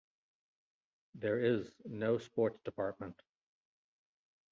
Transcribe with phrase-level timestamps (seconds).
[1.13, 3.21] There is no sports department.